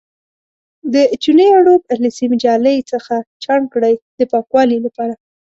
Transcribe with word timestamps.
د 0.93 0.95
چونې 1.23 1.45
اړوب 1.57 1.81
له 2.03 2.09
سیم 2.17 2.31
جالۍ 2.43 2.77
څخه 2.91 3.15
چاڼ 3.43 3.61
کړئ 3.73 3.95
د 4.17 4.19
پاکوالي 4.31 4.77
لپاره. 4.85 5.13